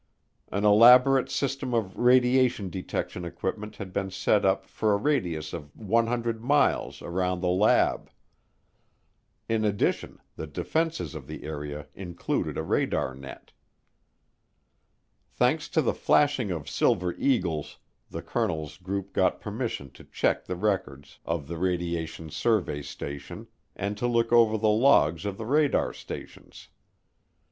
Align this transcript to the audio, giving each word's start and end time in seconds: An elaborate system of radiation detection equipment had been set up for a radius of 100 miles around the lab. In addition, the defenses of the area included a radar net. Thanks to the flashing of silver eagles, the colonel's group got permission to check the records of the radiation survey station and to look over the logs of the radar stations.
An 0.51 0.65
elaborate 0.65 1.29
system 1.29 1.75
of 1.75 1.95
radiation 1.95 2.71
detection 2.71 3.23
equipment 3.23 3.75
had 3.75 3.93
been 3.93 4.09
set 4.09 4.43
up 4.43 4.65
for 4.65 4.93
a 4.93 4.97
radius 4.97 5.53
of 5.53 5.77
100 5.77 6.41
miles 6.43 7.03
around 7.03 7.41
the 7.41 7.49
lab. 7.49 8.09
In 9.47 9.63
addition, 9.63 10.19
the 10.37 10.47
defenses 10.47 11.13
of 11.13 11.27
the 11.27 11.43
area 11.43 11.85
included 11.93 12.57
a 12.57 12.63
radar 12.63 13.13
net. 13.13 13.51
Thanks 15.31 15.69
to 15.69 15.83
the 15.83 15.93
flashing 15.93 16.49
of 16.49 16.67
silver 16.67 17.13
eagles, 17.13 17.77
the 18.09 18.23
colonel's 18.23 18.77
group 18.77 19.13
got 19.13 19.39
permission 19.39 19.91
to 19.91 20.03
check 20.03 20.45
the 20.45 20.55
records 20.55 21.19
of 21.25 21.47
the 21.47 21.57
radiation 21.59 22.31
survey 22.31 22.81
station 22.81 23.45
and 23.75 23.95
to 23.99 24.07
look 24.07 24.33
over 24.33 24.57
the 24.57 24.67
logs 24.67 25.27
of 25.27 25.37
the 25.37 25.45
radar 25.45 25.93
stations. 25.93 26.69